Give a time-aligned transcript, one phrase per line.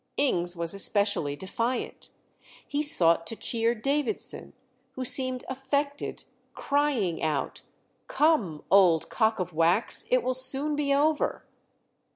[0.17, 2.09] Ings was especially defiant.
[2.67, 4.53] He sought to cheer Davidson,
[4.93, 6.23] who seemed affected,
[6.55, 7.61] crying out,
[8.07, 11.45] "Come, old cock of wax, it will soon be over."